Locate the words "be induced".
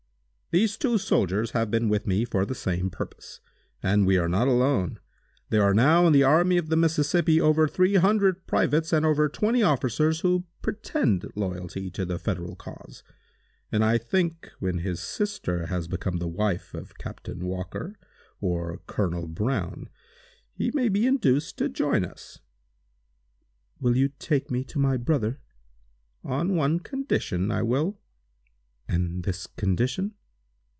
20.89-21.57